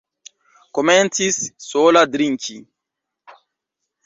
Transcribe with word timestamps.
Komencis 0.77 1.37
sola 1.67 2.03
drinki. 2.15 2.57